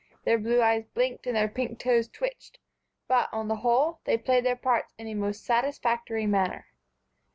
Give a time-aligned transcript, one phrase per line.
[0.23, 2.57] Their blue eyes blinked and their pink toes twitched;
[3.07, 6.65] but, on the whole, they played their parts in a most satisfactory manner.